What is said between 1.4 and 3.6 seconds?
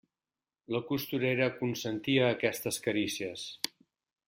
consentia aquestes carícies.